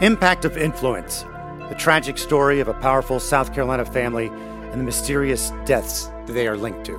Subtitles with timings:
[0.00, 1.26] Impact of Influence,
[1.68, 6.48] the tragic story of a powerful South Carolina family and the mysterious deaths that they
[6.48, 6.96] are linked to.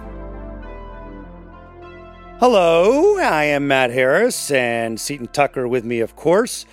[2.39, 6.67] Hello, I am Matt Harris and Seaton Tucker with me, of course.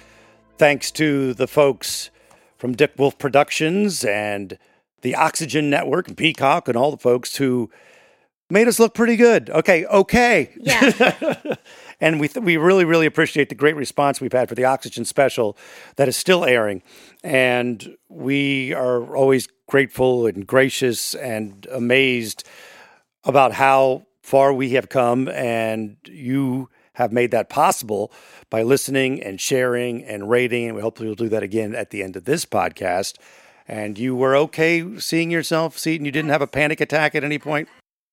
[0.58, 2.10] Thanks to the folks
[2.58, 4.58] from Dick Wolf Productions and
[5.00, 7.70] the Oxygen Network and Peacock and all the folks who
[8.50, 9.48] made us look pretty good.
[9.48, 10.52] Okay, okay.
[10.60, 11.54] Yeah.
[12.00, 15.04] and we, th- we really, really appreciate the great response we've had for the Oxygen
[15.04, 15.56] special
[15.96, 16.82] that is still airing.
[17.24, 22.46] And we are always grateful and gracious and amazed
[23.24, 28.12] about how far we have come, and you have made that possible
[28.50, 30.66] by listening and sharing and rating.
[30.66, 33.16] And we hope you'll do that again at the end of this podcast.
[33.66, 36.04] And you were okay seeing yourself, Seaton?
[36.04, 37.68] You didn't have a panic attack at any point?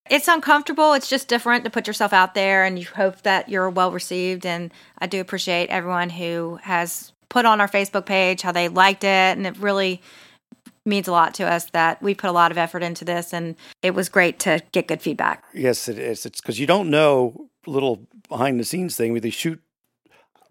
[0.09, 0.93] It's uncomfortable.
[0.93, 4.45] It's just different to put yourself out there and you hope that you're well received.
[4.45, 9.03] And I do appreciate everyone who has put on our Facebook page how they liked
[9.03, 9.07] it.
[9.07, 10.01] And it really
[10.85, 13.55] means a lot to us that we put a lot of effort into this and
[13.81, 15.43] it was great to get good feedback.
[15.53, 16.25] Yes, it is.
[16.25, 19.12] It's because you don't know little behind the scenes thing.
[19.12, 19.59] We shoot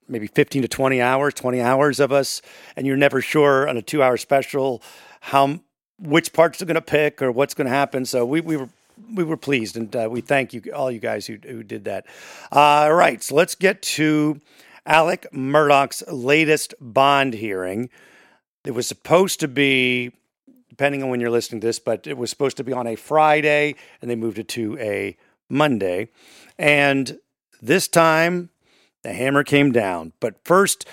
[0.08, 2.42] maybe 15 to 20 hours, 20 hours of us,
[2.76, 4.82] and you're never sure on a two hour special
[5.20, 5.60] how
[6.00, 8.04] which parts are going to pick or what's going to happen.
[8.04, 8.68] So we, we were
[9.14, 12.06] we were pleased, and uh, we thank you all you guys who who did that.
[12.52, 14.40] Uh, all right, so let's get to
[14.86, 17.90] Alec Murdaugh's latest bond hearing.
[18.64, 20.12] It was supposed to be
[20.74, 22.96] depending on when you're listening to this, but it was supposed to be on a
[22.96, 25.16] Friday and they moved it to a
[25.48, 26.08] Monday.
[26.58, 27.20] And
[27.62, 28.50] this time
[29.04, 30.14] the hammer came down.
[30.18, 30.84] But first,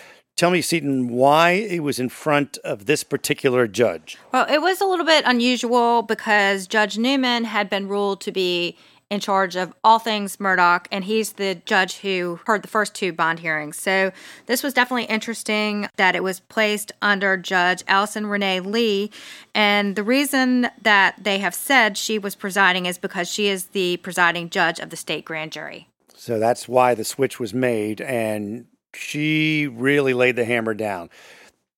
[0.41, 4.17] tell me, Seaton, why it was in front of this particular judge.
[4.33, 8.75] Well, it was a little bit unusual because Judge Newman had been ruled to be
[9.11, 13.13] in charge of all things Murdaugh, and he's the judge who heard the first two
[13.13, 13.77] bond hearings.
[13.79, 14.11] So
[14.47, 19.11] this was definitely interesting that it was placed under Judge Allison Renee Lee.
[19.53, 23.97] And the reason that they have said she was presiding is because she is the
[23.97, 25.87] presiding judge of the state grand jury.
[26.15, 28.65] So that's why the switch was made, and
[28.95, 31.09] she really laid the hammer down.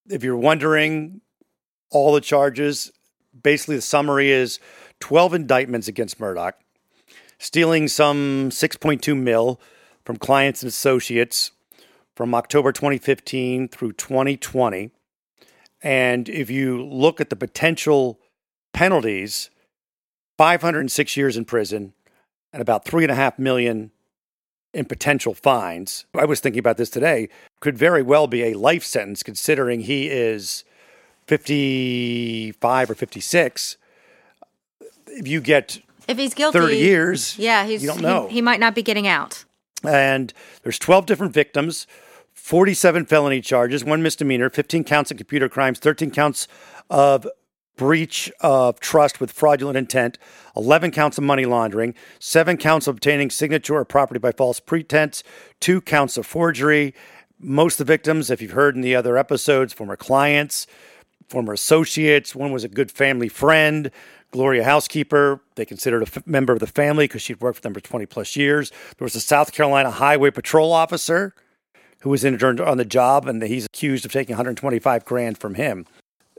[0.09, 1.21] If you're wondering,
[1.91, 2.91] all the charges
[3.41, 4.59] basically the summary is
[4.99, 6.53] 12 indictments against Murdaugh
[7.43, 9.59] stealing some 6.2 mil
[10.05, 11.51] from clients and associates
[12.15, 14.91] from October 2015 through 2020.
[15.81, 18.19] And if you look at the potential
[18.71, 19.49] penalties,
[20.37, 21.93] 506 years in prison
[22.53, 23.91] and about three and a half million
[24.73, 26.05] in potential fines.
[26.15, 27.29] I was thinking about this today.
[27.59, 30.63] Could very well be a life sentence considering he is
[31.27, 33.77] 55 or 56.
[35.07, 38.27] If you get If he's guilty, 30 years, yeah, he's you don't he- know.
[38.27, 39.45] He, might not be getting out.
[39.83, 41.85] and there's 12 different victims,
[42.33, 46.47] 47 felony charges, one misdemeanor, 15 counts of computer crimes, 13 counts
[46.89, 47.27] of
[47.75, 50.17] breach of trust with fraudulent intent,
[50.55, 55.23] 11 counts of money laundering, 7 counts of obtaining signature or property by false pretense,
[55.59, 56.93] 2 counts of forgery.
[57.39, 60.67] Most of the victims, if you've heard in the other episodes, former clients,
[61.27, 62.35] former associates.
[62.35, 63.91] One was a good family friend,
[64.31, 65.41] Gloria housekeeper.
[65.55, 68.05] They considered a f- member of the family because she'd worked for them for 20
[68.05, 68.71] plus years.
[68.97, 71.33] There was a South Carolina Highway Patrol officer
[72.01, 75.85] who was interned on the job, and he's accused of taking 125 grand from him.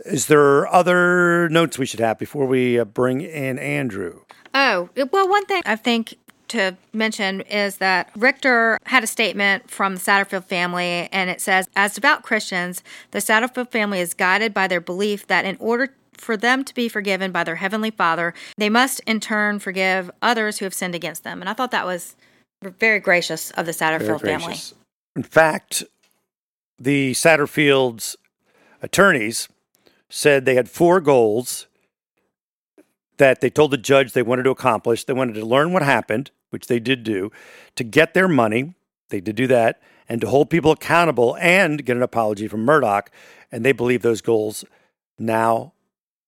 [0.05, 4.21] Is there other notes we should have before we uh, bring in Andrew?
[4.53, 6.16] Oh, well, one thing I think
[6.49, 11.69] to mention is that Richter had a statement from the Satterfield family, and it says,
[11.75, 12.82] as devout Christians,
[13.12, 16.88] the Satterfield family is guided by their belief that in order for them to be
[16.88, 21.25] forgiven by their Heavenly Father, they must in turn forgive others who have sinned against
[21.25, 21.41] them.
[21.41, 22.15] And I thought that was
[22.62, 24.56] very gracious of the Satterfield family.
[25.16, 25.82] In fact,
[26.78, 28.16] the Satterfield's
[28.82, 29.49] attorneys
[30.09, 31.66] said they had four goals
[33.16, 35.04] that they told the judge they wanted to accomplish.
[35.04, 37.31] They wanted to learn what happened, which they did do,
[37.76, 38.75] to get their money,
[39.10, 43.06] they did do that, and to hold people accountable and get an apology from Murdaugh.
[43.52, 44.64] And they believe those goals
[45.19, 45.73] now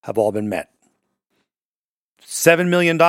[0.04, 0.70] have all been met.
[2.24, 3.00] $7 million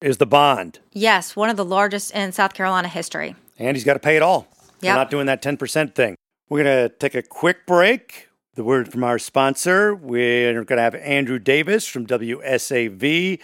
[0.00, 0.78] is the bond.
[0.92, 3.34] Yes, one of the largest in South Carolina history.
[3.58, 4.46] and he's got to pay it all.
[4.80, 6.14] They're not doing that 10% thing.
[6.48, 8.27] We're going to take a quick break.
[8.58, 9.94] The word from our sponsor.
[9.94, 13.38] We're going to have Andrew Davis from WSAV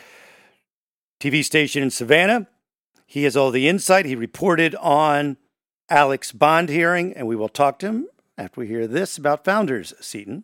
[1.21, 2.49] TV station in Savannah.
[3.07, 4.07] He has all the insight.
[4.07, 5.37] He reported on
[5.89, 9.95] Alex Bond hearing, and we will talk to him after we hear this about Founders,
[10.01, 10.43] Seaton.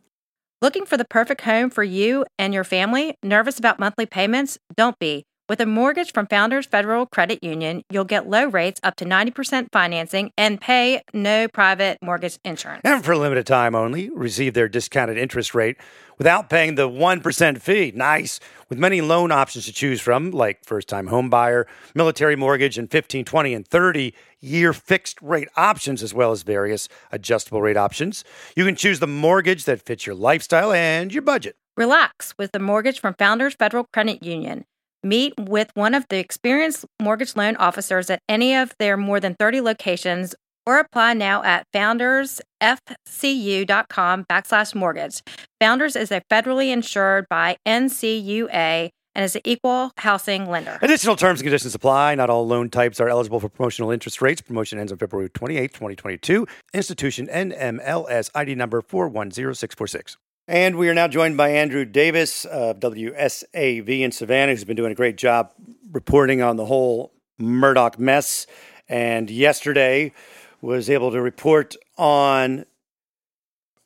[0.63, 3.17] Looking for the perfect home for you and your family?
[3.25, 4.57] Nervous about monthly payments?
[4.77, 5.25] Don't be.
[5.50, 9.67] With a mortgage from Founders Federal Credit Union, you'll get low rates up to 90%
[9.73, 12.82] financing and pay no private mortgage insurance.
[12.85, 15.76] And for a limited time only, receive their discounted interest rate
[16.19, 17.93] without paying the 1% fee.
[17.97, 18.38] Nice.
[18.69, 21.67] With many loan options to choose from, like first time home buyer,
[21.97, 26.88] military mortgage, and 15, 20, and 30 year fixed rate options, as well as various
[27.11, 28.23] adjustable rate options.
[28.55, 31.56] You can choose the mortgage that fits your lifestyle and your budget.
[31.76, 34.64] Relax with the mortgage from Founders Federal Credit Union.
[35.02, 39.35] Meet with one of the experienced mortgage loan officers at any of their more than
[39.35, 40.35] 30 locations
[40.67, 45.23] or apply now at foundersfcu.com backslash mortgage.
[45.58, 50.79] Founders is a federally insured by NCUA and is an equal housing lender.
[50.82, 52.14] Additional terms and conditions apply.
[52.14, 54.41] Not all loan types are eligible for promotional interest rates.
[54.41, 56.47] Promotion ends on February 28, 2022.
[56.73, 60.17] Institution NMLS ID number 410646.
[60.50, 64.91] And we are now joined by Andrew Davis of WSAV in Savannah, who's been doing
[64.91, 65.52] a great job
[65.93, 68.49] reporting on the whole Murdaugh mess.
[68.88, 70.12] And yesterday
[70.61, 72.67] was able to report on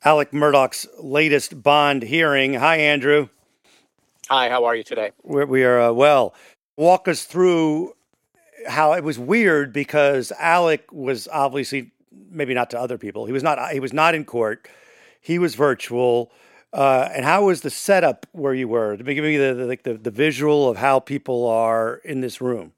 [0.03, 2.55] Alec Murdaugh's latest bond hearing.
[2.55, 3.29] Hi, Andrew.
[4.27, 5.11] Hi, how are you today?
[5.21, 6.33] We're, we are uh, well.
[6.77, 7.93] Walk us through
[8.67, 11.91] how it was weird because Alec was obviously
[12.31, 13.27] maybe not to other people.
[13.27, 13.71] He was not.
[13.71, 14.67] He was not in court.
[15.21, 16.31] He was virtual
[16.75, 18.97] uh, and how was the setup where you were?
[18.97, 22.73] Give me the, the, like the, the visual of how people are in this room.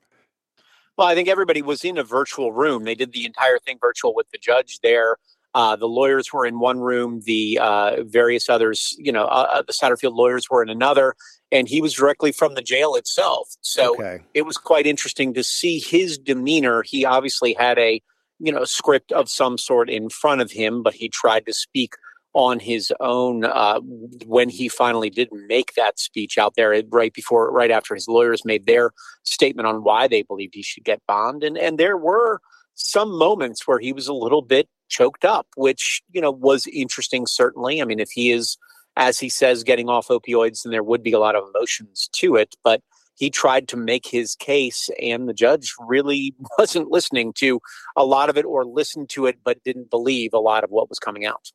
[0.98, 2.84] Well, I think everybody was in a virtual room.
[2.84, 5.18] They did the entire thing virtual with the judge there.
[5.56, 7.22] Uh, the lawyers were in one room.
[7.26, 11.16] The uh, various others, you know, uh, uh the Satterfield lawyers were in another,
[11.52, 13.56] and he was directly from the jail itself.
[13.62, 14.20] So okay.
[14.36, 16.84] it was quite interesting to see his demeanor.
[16.84, 18.00] He obviously had a,
[18.40, 21.96] you know, script of some sort in front of him, but he tried to speak
[22.38, 23.80] on his own uh,
[24.28, 28.46] when he finally did make that speech out there right before, right after his lawyers
[28.46, 28.92] made their
[29.26, 31.44] statement on why they believed he should get bond.
[31.44, 32.40] And, and there were
[32.76, 37.26] some moments where he was a little bit choked up, which, you know, was interesting,
[37.26, 37.82] certainly.
[37.82, 38.56] I mean, if he is,
[38.96, 42.36] as he says, getting off opioids, then there would be a lot of emotions to
[42.36, 42.54] it.
[42.64, 42.84] But
[43.16, 47.60] he tried to make his case, and the judge really wasn't listening to
[47.96, 50.88] a lot of it or listened to it, but didn't believe a lot of what
[50.88, 51.52] was coming out.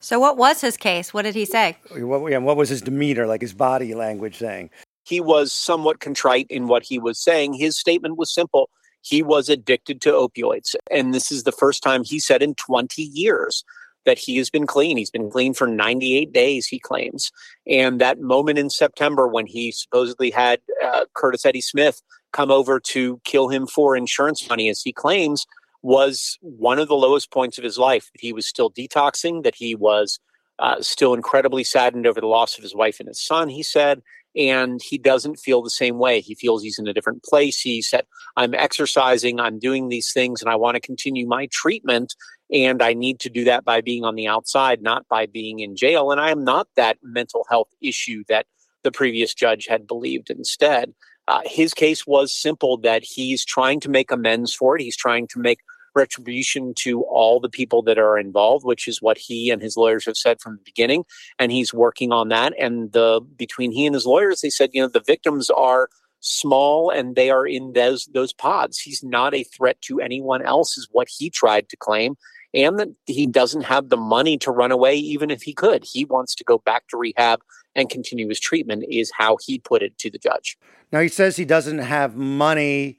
[0.00, 1.12] So, what was his case?
[1.12, 1.76] What did he say?
[1.90, 4.70] What, yeah, what was his demeanor, like his body language saying?
[5.04, 7.54] He was somewhat contrite in what he was saying.
[7.54, 8.70] His statement was simple.
[9.02, 10.74] He was addicted to opioids.
[10.90, 13.64] And this is the first time he said in 20 years
[14.04, 14.96] that he has been clean.
[14.96, 17.32] He's been clean for 98 days, he claims.
[17.66, 22.02] And that moment in September when he supposedly had uh, Curtis Eddie Smith
[22.32, 25.46] come over to kill him for insurance money, as he claims,
[25.88, 28.10] was one of the lowest points of his life.
[28.12, 30.20] He was still detoxing, that he was
[30.58, 34.02] uh, still incredibly saddened over the loss of his wife and his son, he said.
[34.36, 36.20] And he doesn't feel the same way.
[36.20, 37.58] He feels he's in a different place.
[37.58, 38.04] He said,
[38.36, 42.14] I'm exercising, I'm doing these things, and I want to continue my treatment.
[42.52, 45.74] And I need to do that by being on the outside, not by being in
[45.74, 46.10] jail.
[46.10, 48.44] And I am not that mental health issue that
[48.82, 50.92] the previous judge had believed instead.
[51.28, 54.82] Uh, his case was simple that he's trying to make amends for it.
[54.82, 55.60] He's trying to make
[55.98, 60.06] retribution to all the people that are involved, which is what he and his lawyers
[60.06, 61.04] have said from the beginning.
[61.38, 62.54] And he's working on that.
[62.58, 65.90] And the between he and his lawyers, they said, you know, the victims are
[66.20, 68.78] small and they are in those those pods.
[68.78, 72.16] He's not a threat to anyone else, is what he tried to claim.
[72.54, 75.84] And that he doesn't have the money to run away, even if he could.
[75.84, 77.40] He wants to go back to rehab
[77.74, 80.56] and continue his treatment, is how he put it to the judge.
[80.90, 82.98] Now, he says he doesn't have money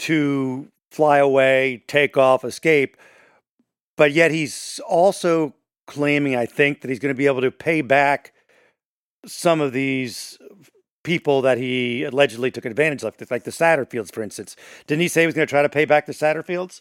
[0.00, 2.96] to fly away, take off, escape,
[3.96, 5.54] but yet he's also
[5.86, 8.32] claiming, I think, that he's going to be able to pay back
[9.26, 10.38] some of these
[11.02, 14.56] people that he allegedly took advantage of, like the Satterfields, for instance.
[14.86, 16.80] Didn't he say he was going to try to pay back the Satterfields?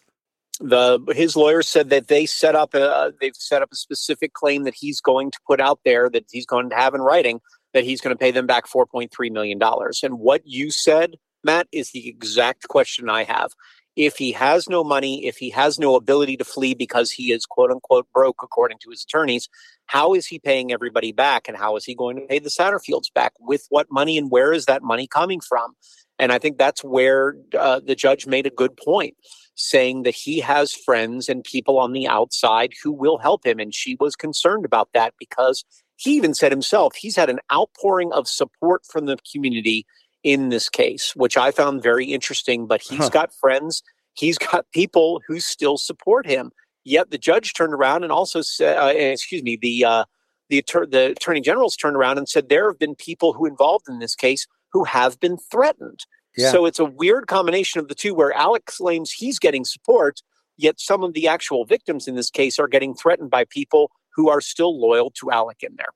[0.60, 4.63] The his lawyer said that they set up a they've set up a specific claim
[4.63, 7.41] that he's going to put out there that he's going to have in writing
[7.74, 9.60] that he's going to pay them back $4.3 million.
[10.03, 13.51] And what you said, Matt, is the exact question I have.
[13.96, 17.46] If he has no money, if he has no ability to flee because he is
[17.46, 19.50] quote unquote broke, according to his attorneys,
[19.86, 21.48] how is he paying everybody back?
[21.48, 23.34] And how is he going to pay the Satterfields back?
[23.40, 25.76] With what money and where is that money coming from?
[26.20, 29.16] And I think that's where uh, the judge made a good point,
[29.56, 33.60] saying that he has friends and people on the outside who will help him.
[33.60, 35.64] And she was concerned about that because
[35.96, 39.86] he even said himself he's had an outpouring of support from the community
[40.24, 42.68] in this case, which I found very interesting.
[42.68, 43.10] But he's huh.
[43.10, 46.51] got friends, he's got people who still support him.
[46.86, 50.06] Yet the judge turned around and also said, uh, excuse me, the uh,
[50.50, 54.00] the, the attorney general's turned around and said there have been people who involved in
[54.00, 56.01] this case who have been threatened.
[56.36, 56.51] Yeah.
[56.51, 60.22] So it's a weird combination of the two where Alex claims he's getting support,
[60.58, 64.30] yet some of the actual victims in this case are getting threatened by people who
[64.30, 65.89] are still loyal to Alec in there.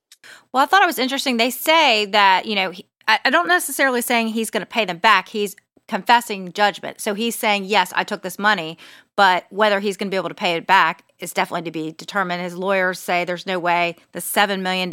[0.51, 1.37] Well, I thought it was interesting.
[1.37, 4.85] They say that, you know, he, I, I don't necessarily saying he's going to pay
[4.85, 5.29] them back.
[5.29, 5.55] He's
[5.87, 6.99] confessing judgment.
[6.99, 8.77] So he's saying, yes, I took this money,
[9.15, 11.91] but whether he's going to be able to pay it back is definitely to be
[11.93, 12.41] determined.
[12.41, 14.89] His lawyers say there's no way the $7 million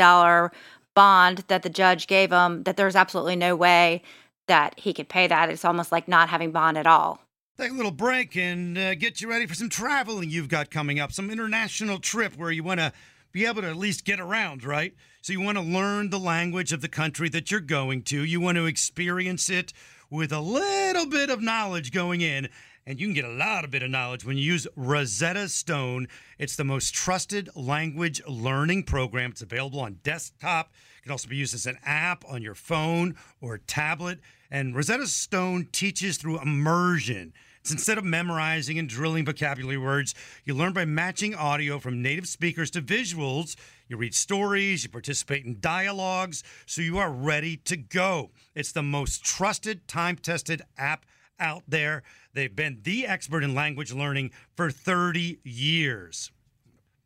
[0.94, 4.02] bond that the judge gave him, that there's absolutely no way
[4.46, 5.50] that he could pay that.
[5.50, 7.20] It's almost like not having bond at all.
[7.58, 10.98] Take a little break and uh, get you ready for some traveling you've got coming
[10.98, 12.92] up, some international trip where you want to
[13.32, 14.94] be able to at least get around, right?
[15.24, 18.22] So you want to learn the language of the country that you're going to.
[18.22, 19.72] You want to experience it
[20.10, 22.50] with a little bit of knowledge going in.
[22.86, 26.08] And you can get a lot of bit of knowledge when you use Rosetta Stone.
[26.38, 29.30] It's the most trusted language learning program.
[29.30, 30.74] It's available on desktop.
[30.98, 34.20] It can also be used as an app on your phone or tablet.
[34.50, 37.32] And Rosetta Stone teaches through immersion.
[37.64, 42.28] It's instead of memorizing and drilling vocabulary words, you learn by matching audio from native
[42.28, 43.56] speakers to visuals.
[43.88, 48.32] You read stories, you participate in dialogues, so you are ready to go.
[48.54, 51.06] It's the most trusted, time tested app
[51.40, 52.02] out there.
[52.34, 56.30] They've been the expert in language learning for 30 years.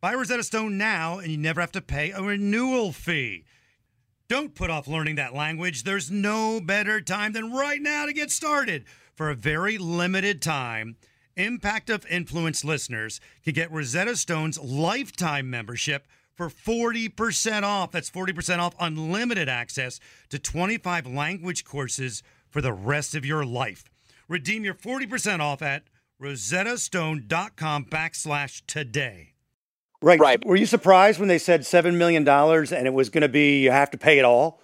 [0.01, 3.45] Buy Rosetta Stone now, and you never have to pay a renewal fee.
[4.27, 5.83] Don't put off learning that language.
[5.83, 8.83] There's no better time than right now to get started
[9.19, 10.95] for a very limited time,
[11.35, 16.07] Impact of Influence listeners can get Rosetta Stone's lifetime membership
[16.37, 17.91] for 40% off.
[17.91, 19.99] That's 40% off unlimited access
[20.29, 23.89] to 25 language courses for the rest of your life.
[24.29, 25.83] Redeem your 40% off at
[26.23, 29.33] rosettastone.com backslash today.
[30.01, 30.17] Right.
[30.21, 30.45] Right.
[30.45, 33.71] Were you surprised when they said $7 million and it was going to be, you
[33.71, 34.61] have to pay it all?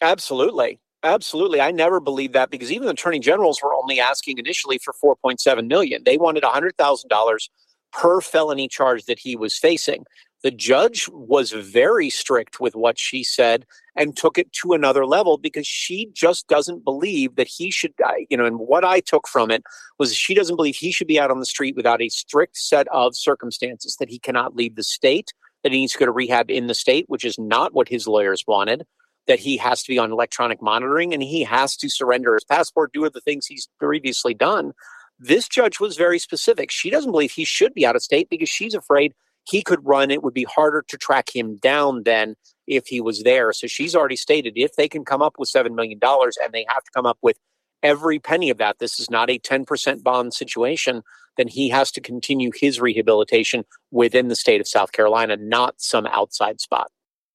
[0.00, 0.78] Absolutely.
[1.02, 1.60] Absolutely.
[1.60, 5.66] I never believed that because even the attorney generals were only asking initially for 4.7
[5.66, 6.02] million.
[6.04, 7.48] They wanted $100,000
[7.92, 10.04] per felony charge that he was facing.
[10.42, 13.66] The judge was very strict with what she said
[13.96, 17.92] and took it to another level because she just doesn't believe that he should,
[18.30, 19.62] you know, and what I took from it
[19.98, 22.88] was she doesn't believe he should be out on the street without a strict set
[22.88, 26.50] of circumstances that he cannot leave the state, that he needs to go to rehab
[26.50, 28.86] in the state, which is not what his lawyers wanted
[29.26, 32.92] that he has to be on electronic monitoring and he has to surrender his passport,
[32.92, 34.72] do the things he's previously done.
[35.18, 36.70] This judge was very specific.
[36.70, 40.10] She doesn't believe he should be out of state because she's afraid he could run.
[40.10, 42.36] It would be harder to track him down than
[42.66, 43.52] if he was there.
[43.52, 46.84] So she's already stated if they can come up with $7 million and they have
[46.84, 47.38] to come up with
[47.82, 51.02] every penny of that, this is not a 10% bond situation,
[51.36, 56.06] then he has to continue his rehabilitation within the state of South Carolina, not some
[56.06, 56.90] outside spot.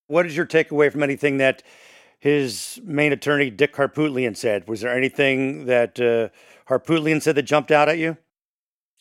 [0.08, 1.64] What is your takeaway from anything that
[2.20, 4.68] his main attorney, Dick Harpootlian, said?
[4.68, 6.30] Was there anything that uh,
[6.72, 8.18] Harpootlian said that jumped out at you?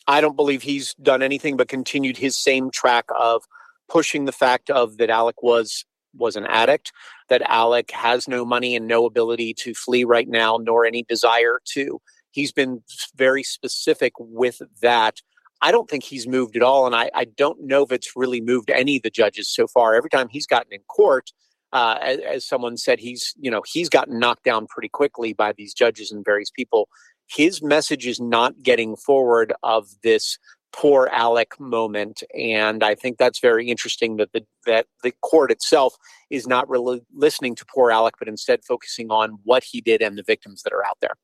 [0.06, 3.44] I don't believe he's done anything but continued his same track of
[3.88, 5.84] pushing the fact of that Alec was
[6.16, 6.92] was an addict,
[7.28, 11.60] that Alec has no money and no ability to flee right now, nor any desire
[11.64, 12.00] to.
[12.30, 12.82] He's been
[13.16, 15.20] very specific with that
[15.60, 16.86] I don't think he's moved at all.
[16.86, 19.94] And I, I don't know if it's really moved any of the judges so far.
[19.94, 21.30] Every time he's gotten in court,
[21.72, 25.52] uh, as, as, someone said, he's you know he's gotten knocked down pretty quickly by
[25.52, 26.88] these judges and various people.
[27.26, 30.38] His message is not getting forward of this
[30.72, 35.96] poor Alec moment, and I think that's very interesting that the that the court itself
[36.30, 40.16] is not really listening to poor Alec, but instead focusing on what he did and
[40.16, 41.16] the victims that are out there.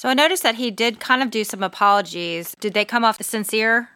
[0.00, 2.56] So I noticed that he did kind of do some apologies.
[2.58, 3.90] Did they come off sincere?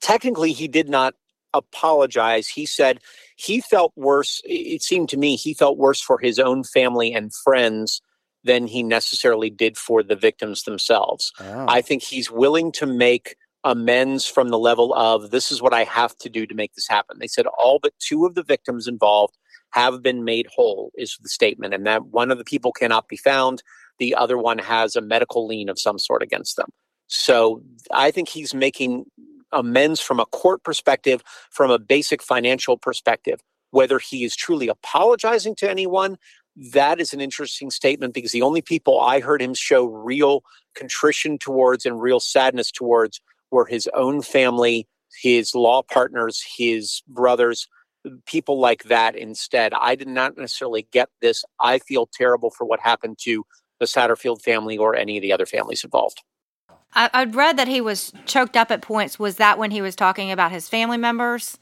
[0.00, 1.14] Technically, he did not
[1.52, 2.46] apologize.
[2.46, 3.00] He said
[3.34, 4.40] he felt worse.
[4.44, 8.00] It seemed to me he felt worse for his own family and friends
[8.44, 11.32] than he necessarily did for the victims themselves.
[11.40, 11.66] Oh.
[11.68, 13.34] I think he's willing to make
[13.64, 16.86] amends from the level of this is what I have to do to make this
[16.86, 17.18] happen.
[17.18, 19.36] They said all but two of the victims involved
[19.70, 23.16] have been made whole, is the statement, and that one of the people cannot be
[23.16, 23.64] found
[24.02, 26.68] the other one has a medical lien of some sort against them.
[27.06, 29.04] So I think he's making
[29.52, 33.38] amends from a court perspective, from a basic financial perspective.
[33.70, 36.18] Whether he is truly apologizing to anyone,
[36.72, 40.42] that is an interesting statement because the only people I heard him show real
[40.74, 43.20] contrition towards and real sadness towards
[43.52, 44.88] were his own family,
[45.22, 47.68] his law partners, his brothers,
[48.26, 49.72] people like that instead.
[49.74, 51.44] I did not necessarily get this.
[51.60, 53.44] I feel terrible for what happened to
[53.82, 56.22] the Satterfield family or any of the other families involved.
[56.94, 59.18] I, I'd read that he was choked up at points.
[59.18, 61.58] Was that when he was talking about his family members?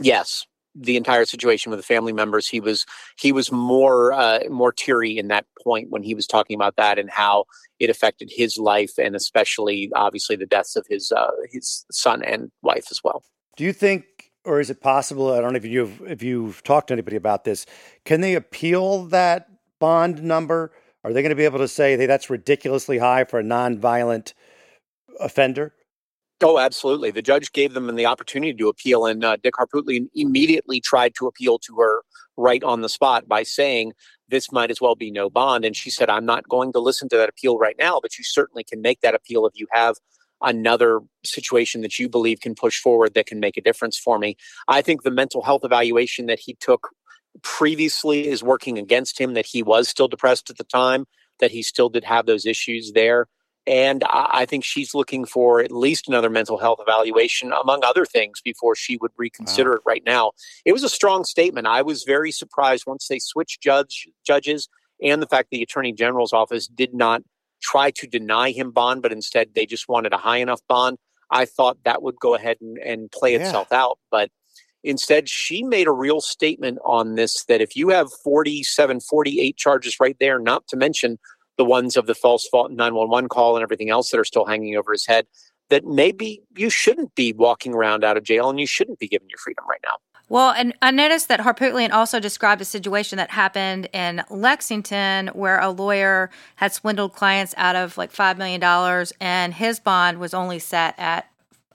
[0.00, 0.46] Yes.
[0.74, 2.48] the entire situation with the family members.
[2.48, 2.84] He was
[3.16, 6.98] he was more uh, more teary in that point when he was talking about that
[6.98, 7.44] and how
[7.78, 12.50] it affected his life and especially obviously the deaths of his uh, his son and
[12.62, 13.22] wife as well.
[13.56, 14.04] Do you think,
[14.44, 15.32] or is it possible?
[15.32, 17.66] I don't know if you've if you've talked to anybody about this.
[18.04, 20.72] Can they appeal that bond number?
[21.04, 24.34] Are they going to be able to say, "Hey, that's ridiculously high for a non-violent
[25.20, 25.74] offender"?
[26.42, 27.10] Oh, absolutely.
[27.10, 31.26] The judge gave them the opportunity to appeal, and uh, Dick Harpootlian immediately tried to
[31.26, 32.02] appeal to her
[32.36, 33.92] right on the spot by saying,
[34.28, 35.64] This might as well be no bond.
[35.64, 38.24] And she said, I'm not going to listen to that appeal right now, but you
[38.24, 39.96] certainly can make that appeal if you have
[40.42, 44.36] another situation that you believe can push forward that can make a difference for me.
[44.68, 46.90] I think the mental health evaluation that he took
[47.42, 51.06] previously is working against him, that he was still depressed at the time,
[51.40, 53.28] that he still did have those issues there.
[53.66, 58.42] And I think she's looking for at least another mental health evaluation, among other things,
[58.44, 59.76] before she would reconsider wow.
[59.76, 60.32] it right now.
[60.66, 61.66] It was a strong statement.
[61.66, 64.68] I was very surprised once they switched judge judges
[65.02, 67.22] and the fact the attorney general's office did not
[67.62, 70.98] try to deny him bond, but instead they just wanted a high enough bond.
[71.30, 73.40] I thought that would go ahead and, and play yeah.
[73.40, 73.98] itself out.
[74.10, 74.30] But
[74.84, 79.98] instead, she made a real statement on this that if you have 47, 48 charges
[79.98, 81.18] right there, not to mention
[81.56, 84.92] the ones of the false 911 call and everything else that are still hanging over
[84.92, 85.26] his head,
[85.70, 89.28] that maybe you shouldn't be walking around out of jail and you shouldn't be given
[89.28, 89.94] your freedom right now.
[90.28, 95.60] Well, and I noticed that Harpootlian also described a situation that happened in Lexington where
[95.60, 100.58] a lawyer had swindled clients out of like $5 million and his bond was only
[100.58, 101.28] set at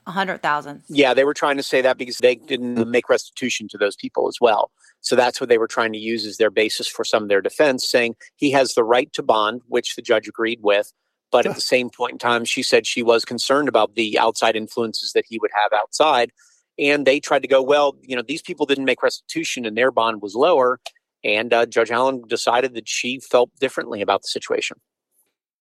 [0.10, 0.82] a hundred thousand.
[0.90, 4.28] Yeah, they were trying to say that because they didn't make restitution to those people
[4.28, 4.72] as well.
[5.02, 7.42] So that's what they were trying to use as their basis for some of their
[7.42, 10.92] defense, saying he has the right to bond, which the judge agreed with.
[11.32, 14.56] But at the same point in time, she said she was concerned about the outside
[14.56, 16.32] influences that he would have outside.
[16.80, 19.92] And they tried to go, well, you know, these people didn't make restitution and their
[19.92, 20.80] bond was lower.
[21.24, 24.78] And uh, Judge Allen decided that she felt differently about the situation.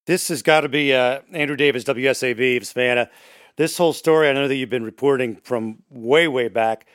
[0.07, 3.11] This has got to be uh, Andrew Davis, WSAV of Savannah.
[3.59, 6.87] This whole story, I know that you've been reporting from way, way back.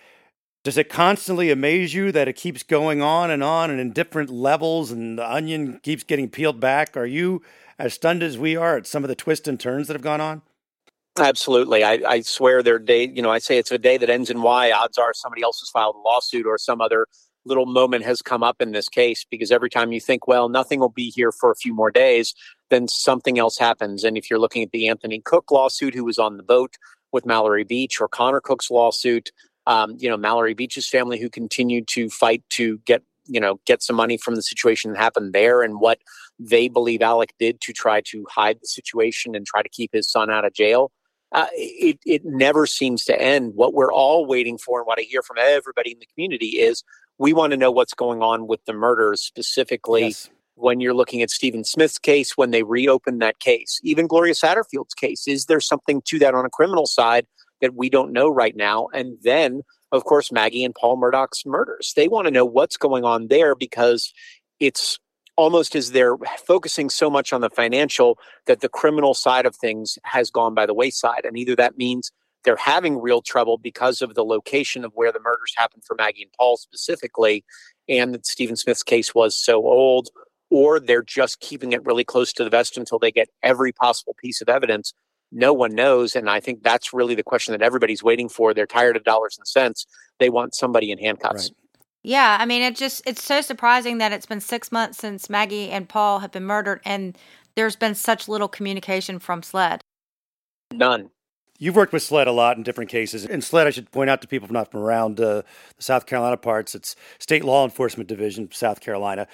[0.64, 4.30] Does it constantly amaze you that it keeps going on and on and in different
[4.30, 6.96] levels and the onion keeps getting peeled back?
[6.96, 7.42] Are you
[7.78, 10.22] as stunned as we are at some of the twists and turns that have gone
[10.22, 10.42] on?
[11.20, 11.84] Absolutely.
[11.84, 14.42] I, I swear their day, you know, I say it's a day that ends in
[14.42, 14.72] Y.
[14.72, 17.08] Odds are somebody else has filed a lawsuit or some other
[17.46, 20.80] little moment has come up in this case because every time you think, well, nothing
[20.80, 22.34] will be here for a few more days,
[22.70, 24.04] then something else happens.
[24.04, 26.76] And if you're looking at the Anthony Cook lawsuit, who was on the boat
[27.12, 29.32] with Mallory Beach, or Connor Cook's lawsuit,
[29.68, 33.82] um, you know, Mallory Beach's family who continued to fight to get, you know, get
[33.82, 36.00] some money from the situation that happened there and what
[36.40, 40.10] they believe Alec did to try to hide the situation and try to keep his
[40.10, 40.92] son out of jail.
[41.32, 43.54] Uh, it, it never seems to end.
[43.56, 46.84] What we're all waiting for and what I hear from everybody in the community is
[47.18, 50.30] we want to know what's going on with the murders, specifically yes.
[50.56, 54.94] When you're looking at Stephen Smith's case, when they reopen that case, even Gloria Satterfield's
[54.94, 55.28] case.
[55.28, 57.26] Is there something to that on a criminal side
[57.64, 58.90] that we don't know right now.
[58.94, 59.62] And then,
[59.94, 61.94] of course, Maggie and Paul Murdaugh's murders.
[61.96, 64.14] They want to know what's going on there because
[64.60, 65.00] it's
[65.38, 69.98] almost as they're focusing so much on the financial that the criminal side of things
[70.04, 71.22] has gone by the wayside.
[71.24, 72.12] And either that means
[72.44, 76.24] they're having real trouble because of the location of where the murders happened for Maggie
[76.24, 77.46] and Paul specifically,
[77.88, 80.10] and that Stephen Smith's case was so old,
[80.54, 84.16] or they're just keeping it really close to the vest until they get every possible
[84.22, 84.94] piece of evidence
[85.34, 86.16] no one knows.
[86.16, 88.54] And I think that's really the question that everybody's waiting for.
[88.54, 89.86] They're tired of dollars and cents.
[90.20, 91.50] They want somebody in handcuffs.
[91.50, 91.58] Right.
[92.04, 95.72] Yeah, I mean, it just it's so surprising that it's been six months since Maggie
[95.72, 97.18] and Paul have been murdered, and
[97.56, 99.82] there's been such little communication from SLED.
[100.74, 101.10] None.
[101.60, 103.26] You've worked with SLED a lot in different cases.
[103.26, 105.44] And SLED, I should point out to people not from around uh,
[105.78, 109.28] the South Carolina parts, it's State Law Enforcement Division, South Carolina.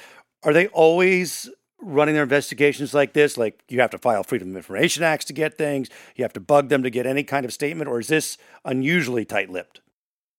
[0.44, 1.50] Are they always
[1.82, 3.38] running their investigations like this?
[3.38, 6.40] Like you have to file Freedom of Information Acts to get things, you have to
[6.40, 9.82] bug them to get any kind of statement, or is this unusually tight lipped?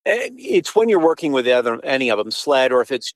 [0.07, 3.13] Eh, it's when you're working with any of them, SLED, or if it's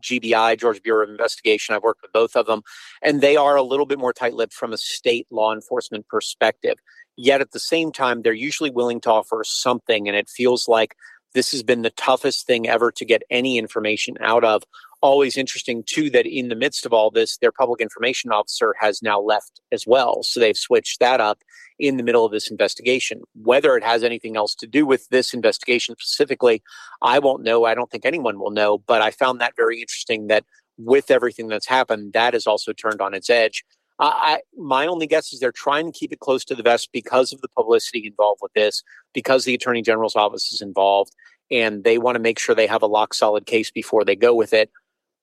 [0.00, 1.74] GBI, Georgia Bureau of Investigation.
[1.74, 2.62] I've worked with both of them,
[3.02, 6.76] and they are a little bit more tight lipped from a state law enforcement perspective.
[7.16, 10.96] Yet at the same time, they're usually willing to offer something, and it feels like
[11.36, 14.62] this has been the toughest thing ever to get any information out of.
[15.02, 19.02] Always interesting too that in the midst of all this their public information officer has
[19.02, 20.22] now left as well.
[20.22, 21.42] So they've switched that up
[21.78, 23.20] in the middle of this investigation.
[23.34, 26.62] Whether it has anything else to do with this investigation specifically
[27.02, 27.66] i won't know.
[27.66, 28.78] I don't think anyone will know.
[28.78, 30.44] But i found that very interesting that
[30.78, 33.62] with everything that's happened that has also turned on its edge
[33.98, 37.32] I, my only guess is they're trying to keep it close to the vest because
[37.32, 38.82] of the publicity involved with this,
[39.14, 41.12] because the attorney general's office is involved,
[41.50, 44.34] and they want to make sure they have a lock solid case before they go
[44.34, 44.70] with it.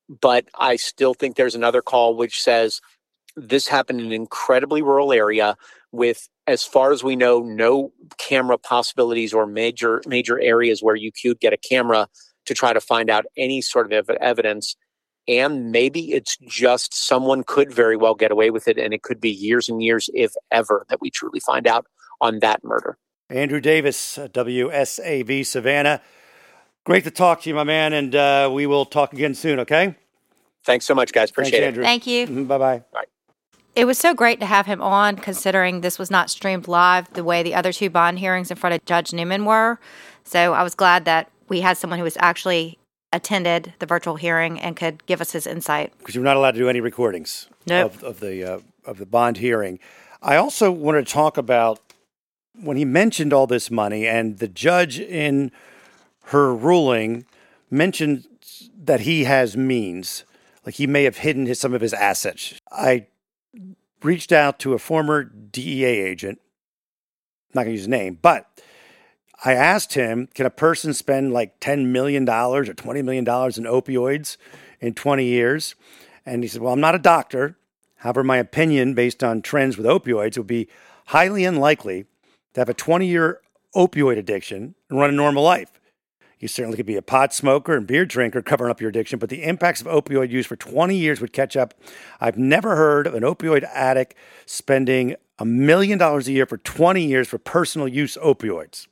[0.10, 2.82] But I still think there's another call which says
[3.36, 5.56] this happened in an incredibly rural area
[5.92, 11.12] with as far as we know no camera possibilities or major major areas where you
[11.12, 12.08] could get a camera
[12.46, 14.76] to try to find out any sort of ev- evidence
[15.28, 19.22] and maybe it's just someone could very well get away with it and it could
[19.22, 21.86] be years and years if ever that we truly find out
[22.22, 22.98] on that murder
[23.30, 26.02] andrew davis wsav savannah
[26.84, 29.96] great to talk to you my man and uh, we will talk again soon okay
[30.66, 31.84] thanks so much guys appreciate Thanks, it Andrew.
[31.84, 32.28] Thank you.
[32.28, 33.06] Mhm, bye-bye Bye.
[33.76, 37.24] It was so great to have him on, considering this was not streamed live the
[37.24, 39.80] way the other two bond hearings in front of Judge Newman were.
[40.24, 42.78] So I was glad that we had someone who was actually
[43.14, 45.94] attended the virtual hearing and could give us his insight.
[46.00, 47.96] because you're not allowed to do any recordings Nope.
[47.96, 49.80] of, of the uh, of the bond hearing.
[50.22, 51.80] I also wanted to talk about
[52.60, 55.52] when he mentioned all this money, and the judge in
[56.26, 57.26] her ruling
[57.70, 58.28] mentioned
[58.84, 60.24] that he has means,
[60.66, 62.54] like he may have hidden his, some of his assets.
[62.72, 63.08] I
[64.02, 66.40] reached out to a former DEA agent,
[67.54, 68.48] not going to use his name, but
[69.46, 74.38] I asked him, can a person spend like $10 million or $20 million in opioids
[74.80, 75.76] in 20 years?
[76.26, 77.58] And he said, well, I'm not a doctor.
[77.98, 80.70] However, my opinion based on trends with opioids would be
[81.08, 82.06] highly unlikely
[82.54, 83.42] to have a 20 year
[83.76, 85.72] opioid addiction and run a normal life.
[86.40, 89.30] You certainly could be a pot smoker and beer drinker covering up your addiction, but
[89.30, 91.74] the impacts of opioid use for 20 years would catch up.
[92.20, 97.06] I've never heard of an opioid addict spending a million dollars a year for 20
[97.06, 98.88] years for personal use opioids.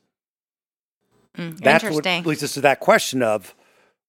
[1.36, 2.18] Mm, That's Interesting.
[2.24, 3.54] what leads us to that question of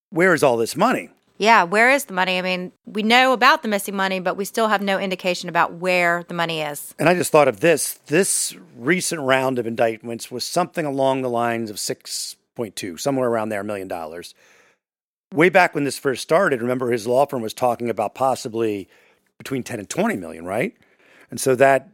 [0.09, 1.09] where is all this money?
[1.39, 2.37] yeah, where is the money?
[2.37, 5.73] I mean, we know about the missing money, but we still have no indication about
[5.73, 6.93] where the money is.
[6.99, 7.95] And I just thought of this.
[8.05, 13.61] This recent round of indictments was something along the lines of 6.2, somewhere around there,
[13.61, 14.35] a million dollars.
[15.33, 18.87] Way back when this first started, remember his law firm was talking about possibly
[19.37, 20.75] between 10 and 20 million, right?
[21.31, 21.89] And so that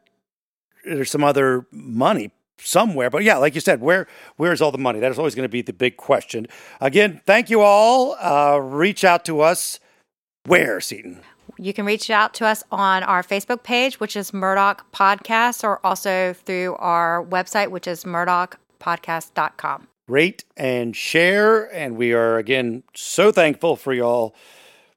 [0.83, 3.09] there's some other money somewhere.
[3.09, 4.99] But yeah, like you said, where where's all the money?
[4.99, 6.47] That is always going to be the big question.
[6.81, 8.15] Again, thank you all.
[8.19, 9.79] Uh, reach out to us.
[10.45, 11.21] Where, Seaton?
[11.57, 15.85] You can reach out to us on our Facebook page, which is Murdaugh Podcast, or
[15.85, 19.87] also through our website, which is murdaughpodcast.com.
[20.07, 21.65] rate and share.
[21.73, 24.33] And we are again so thankful for y'all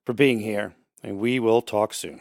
[0.06, 0.74] for being here.
[1.02, 2.20] And we will talk soon.